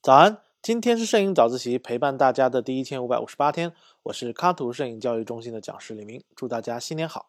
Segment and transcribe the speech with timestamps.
[0.00, 3.74] 早安，今天是摄影早自习陪伴大家的第一千五百五十八天，
[4.04, 7.28] 我是卡图摄影教育中心的讲师李明，祝大家新年好。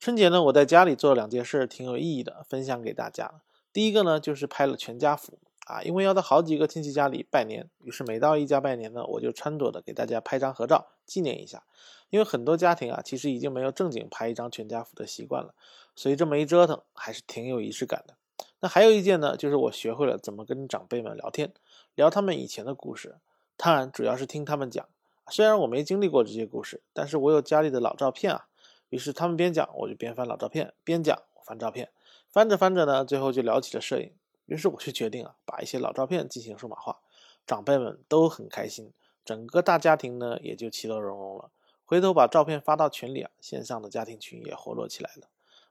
[0.00, 3.42] 春节呢，我在家里做了两件事，挺有意义的，分享给大家。
[3.72, 11.62] 第一个呢，就是拍了全家福啊，因为要到好几个亲戚家里拜年，于是每到一家拜年呢，我就穿着的给大家拍张合照，纪念一下。
[12.10, 15.54] 因为很多家庭啊，其实已经没有正经拍一张全家福的习惯了，
[15.94, 18.16] 所以这么一折腾，还是挺有仪式感的。
[18.60, 21.52] 那还有一件呢，就是我学会了怎么跟长辈们聊天。
[21.94, 23.16] 聊他们以前的故事，
[23.56, 24.88] 当然主要是听他们讲。
[25.28, 28.48] 虽然我没经历过这些故事，但是我有家里的老照片啊。
[28.88, 31.90] 于是他们边讲，我就边翻老照片，边讲我翻照片，
[32.30, 34.12] 翻着翻着呢，最后就聊起了摄影。
[34.46, 37.00] 于是我就决定啊，把一些老照片进行数码化。
[37.46, 38.92] 长辈们都很开心，
[39.24, 41.50] 整个大家庭呢也就其乐融融了。
[41.84, 45.28] 回头把照片发到群里啊，线上的家庭群也活络起来了。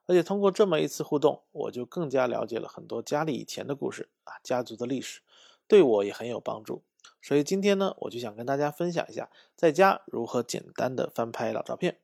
[0.08, 5.22] 而且通过这么一次互动，我就更加了解了很多家里以前的故事啊，家族的历史。
[5.68, 6.82] 对我也很有帮助，
[7.22, 12.00] 所以今天呢，我就想跟大家分享一下在家如何简单的翻拍老照片。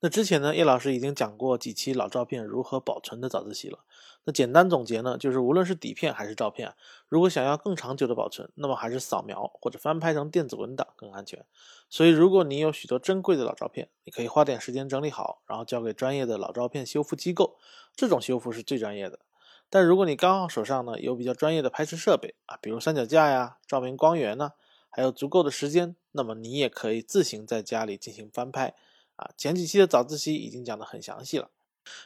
[0.00, 3.80] 那之前呢，叶老师已经讲过几期老照片如何保存的早自习了。
[4.26, 6.74] 那简单总结呢，就是无论是底片还是照片，
[7.08, 11.44] 如果想要更长久的保存，那么还是扫描或者翻拍成电子文档更安全。
[11.90, 17.58] 所以，如果你有许多珍贵的老照片，你可以花点时间整理好，然后交给专业的老照片修复机构，
[17.94, 19.18] 这种修复是最专业的。
[19.68, 24.52] 但如果你刚好手上呢有比较专业的拍摄设备啊，比如三脚架呀、照明光源呢，
[24.88, 28.74] 还有足够的时间，那么你也可以自行在家里进行翻拍
[29.16, 29.30] 啊。
[29.36, 31.50] 前几期的早自习已经讲得很详细了。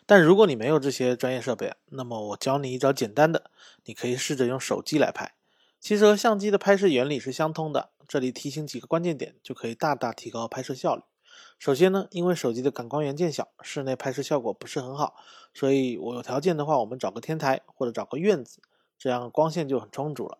[0.06, 3.50] 但如果你没有这些专业设备，那么我教你一招简单的，
[3.84, 5.34] 你可以试着用手机来拍。
[5.78, 11.02] 其实和相机的拍摄原理是相通的，这里提醒几个关键点，就可以大大提高拍摄效率。
[11.60, 15.14] 首先呢，因为手机的感光元件小，室内拍摄效果不是很好，
[15.54, 18.60] 所以我有条件的话，我们找个天台或者找个院子，
[18.98, 20.38] 这样光线就很充足了。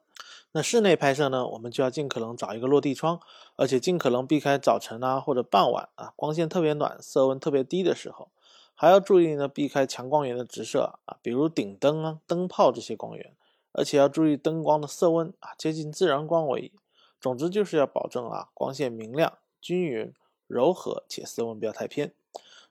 [0.53, 3.21] 那室内拍摄呢，我们就要尽可能找一个落地窗，
[3.57, 8.29] 而且尽可能避开早晨啊或者傍晚啊光线特别暖、色温特别低的时候，
[8.75, 13.35] 还要注意呢避开强光源的直射啊，比如顶灯啊、灯泡这些光源，
[13.73, 16.73] 而且要注意灯光的色温啊，接近自然光为宜。
[17.21, 20.13] 总之就是要保证啊光线明亮、均匀。
[20.47, 22.15] 柔和且色温不要太偏。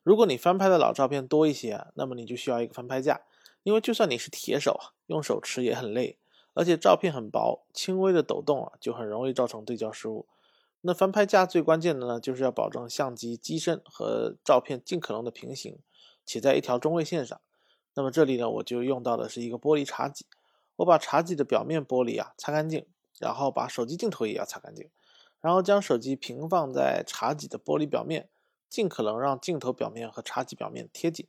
[0.02, 3.22] 如果你翻拍的老照片多一些，那么你就需要一个翻拍架，
[3.62, 6.18] 因为就算你是铁手啊，用手持也很累，
[6.58, 10.26] 而且照片很薄，轻微的抖动啊就很容易造成对焦失误。
[10.82, 15.78] 那翻拍架最关键的呢，就是要保证相机机身和照片尽可能的平行，
[16.26, 17.40] 且在一条中位线上。
[17.94, 20.26] 那么这里呢，我就用到的是一个玻璃茶几，
[20.78, 22.88] 我把茶几的表面玻璃啊擦干净，
[23.20, 24.90] 然后把手机镜头也要擦干净。
[25.40, 28.30] 然后将手机平放在茶几的玻璃表面，
[28.68, 31.28] 尽可能让镜头表面和茶几表面贴紧。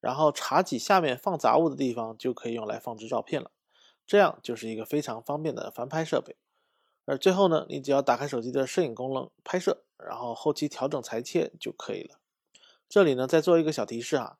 [0.00, 3.50] 然后茶几下面放杂物的地方就可以用来放置照片了，
[4.12, 6.36] 这样就是一个非常方便的翻拍设备。
[7.06, 12.18] 而最后呢，你只要打开手机的摄影功能拍摄，然后后期调整裁切就可以了。
[12.90, 14.36] 这里呢再做一个小提示哈，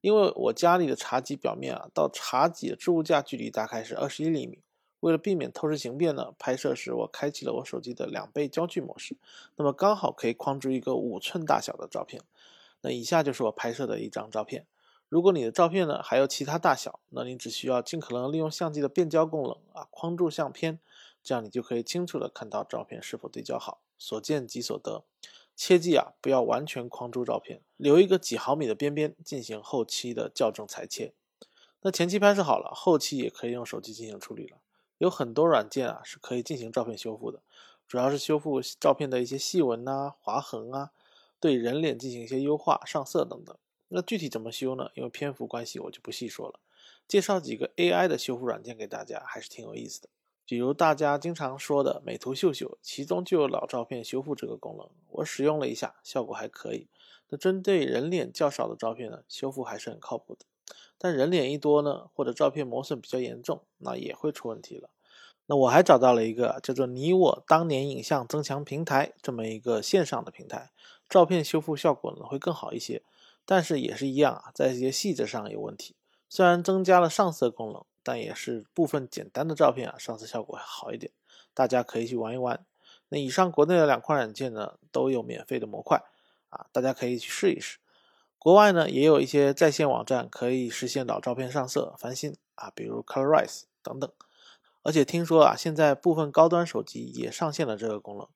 [0.00, 4.58] 因为我家里的茶几表面啊到茶几的置物架距离大概是二十一厘米。
[4.98, 9.16] 为了避免透视形变呢，拍摄时我开启了我手机的两倍焦距模式，
[9.54, 12.20] 那么刚好可以框住一个五寸大小的照片。
[12.80, 14.66] 那以下就是我拍摄的一张照片。
[15.12, 20.80] 如果你的照片呢还有其他大小，那你只需要尽可能利用相机的变焦功能啊，框住相片，
[21.22, 25.04] 这样你就可以清楚的看到照片是否对焦好，所见即所得。
[25.54, 31.12] 切记啊，不要完全框住照片，留一个几毫米的边边进行后期的校正裁切。
[31.82, 34.56] 那前期拍摄好了，后期也可以用手机进行处理了。
[34.96, 37.42] 有很多软件啊是可以进行照片修复的，
[37.86, 40.92] 主要是修复照片的一些细纹呐、划痕啊，
[41.38, 43.54] 对人脸进行一些优化、上色等等。
[43.94, 44.90] 那具体怎么修呢？
[44.94, 46.58] 因为篇幅关系，我就不细说了。
[47.06, 50.08] 介绍几个 AI 的修复软件给大家，还是挺有意思的。
[50.46, 54.88] 比如大家经常说的美图秀秀，其中就有老照片修复这个功能。
[55.08, 56.88] 我使用了一下，效果还可以。
[57.28, 60.44] 那针对人脸较少的照片呢，修复还是很靠谱的。
[60.98, 64.90] 但人脸一多呢，或者照片磨损比较严重，那也会出问题了。
[65.46, 70.70] 那我还找到了一个叫做“你我当年影像增强平台”这么一个线上的平台，
[71.08, 73.02] 照片修复效果呢会更好一些，
[73.44, 75.96] 但是也是一样啊，在一些细节上有问题。
[76.28, 81.12] 虽然增加了上色功能，但也是部分简单的照片啊上色效果会好一点，
[81.52, 82.64] 大家可以去玩一玩。
[83.08, 86.02] 那以上国内的两款软件呢都有免费的模块
[86.48, 87.78] 啊，大家可以去试一试。
[88.38, 94.10] 国外呢，也有一些在线网站可以实现老照片上色翻新啊，比如 Colorize 等等。
[94.82, 98.26] 而且听说啊，现在部分高端手机也上线了这个功能，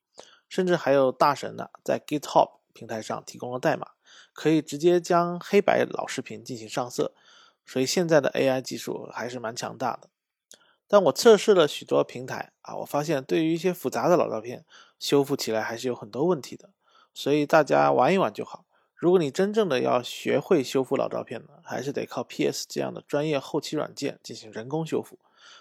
[0.49, 3.89] 甚至还有大神呢，在 GitHub 平台上提供了代码，
[4.33, 7.13] 可以直接将黑白老视频进行上色。
[7.65, 10.09] 所以现在的 AI 技术还是蛮强大的。
[10.89, 14.65] 但我测试了许多平台啊，我发现对于一些复杂的老照片，
[15.01, 16.71] 修复起来还是有很多问题的。
[17.13, 18.65] 所以大家玩一玩就好。
[18.95, 25.19] 如果你真正的要学会修复老照片呢，还是得靠 PS 这样的专业后期软件进行人工修复。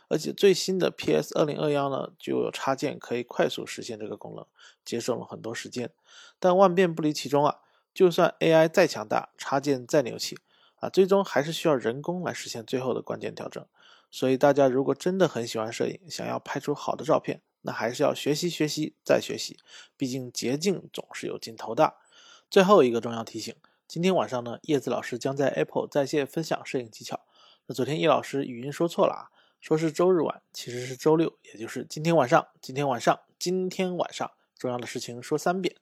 [0.07, 4.46] 而且最新的 PS 二零二幺呢，就有插件可以快速实现这个功能，
[4.86, 5.92] 节省了很多时间。
[6.40, 7.62] 但万变不离其中啊，
[7.95, 10.38] 就算 AI 再强大，插件再牛气
[10.75, 13.65] 啊，最终还是需要人工来实现最后的关键调整。
[14.12, 19.57] 所以大家如果真的很喜欢摄影，想要拍出好的照片，那还是要学习学习再学习，
[19.95, 21.95] 毕竟捷径总是有尽头的。
[22.50, 23.56] 最后一个重要提醒：
[23.88, 27.21] 今天晚上呢，叶子老师将在 Apple 在线分享摄影技巧。
[27.68, 29.31] 那昨天叶老师语音说错了啊，
[29.62, 32.45] 说是周日晚，其实是周六，也就是今天晚上。
[32.62, 35.75] 今天晚上，今天晚上，重要的事情说三遍，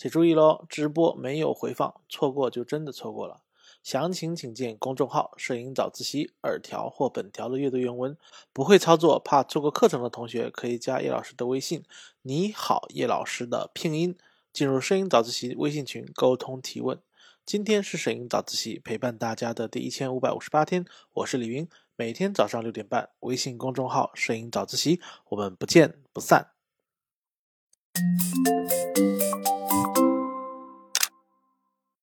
[0.00, 3.42] 请注意喽，直播没有回放，错过就真的错过了。
[3.82, 8.16] 详情请见公众号“摄影早自习”二条或本条的阅读原文。
[8.50, 11.84] 不会操作怕错过课程的同学，可以加叶老师的微信
[12.22, 14.16] “你好叶老师”的拼音，
[14.54, 16.98] 进入摄影早自习微信群沟通提问。
[17.44, 24.98] 今天是摄影早自习陪伴大家的第一千五百五十八天，我是李云，每天早上六点半，微信公众号“摄影早自习”，
[25.28, 26.52] 我们不见不散。